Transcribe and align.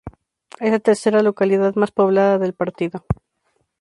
Es 0.59 0.71
la 0.71 0.79
tercera 0.79 1.21
localidad 1.21 1.75
más 1.75 1.91
poblada 1.91 2.39
del 2.39 2.55
partido. 2.55 3.05